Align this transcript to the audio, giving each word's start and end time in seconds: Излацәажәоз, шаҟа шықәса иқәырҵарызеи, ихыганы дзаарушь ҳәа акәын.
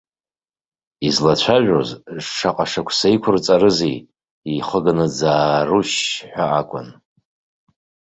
Излацәажәоз, 1.07 1.89
шаҟа 2.33 2.65
шықәса 2.71 3.07
иқәырҵарызеи, 3.15 3.97
ихыганы 4.55 5.05
дзаарушь 5.11 5.99
ҳәа 6.31 6.45
акәын. 6.59 6.87